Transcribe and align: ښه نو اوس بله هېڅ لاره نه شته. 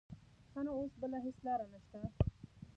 ښه 0.51 0.59
نو 0.65 0.71
اوس 0.79 0.93
بله 1.01 1.17
هېڅ 1.25 1.37
لاره 1.45 1.65
نه 1.71 1.79
شته. 1.83 1.99